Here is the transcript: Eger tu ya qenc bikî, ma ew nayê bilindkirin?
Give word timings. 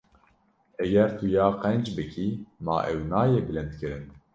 Eger 0.85 1.09
tu 1.19 1.25
ya 1.35 1.47
qenc 1.61 1.85
bikî, 1.95 2.27
ma 2.65 2.77
ew 2.91 3.01
nayê 3.11 3.41
bilindkirin? 3.47 4.05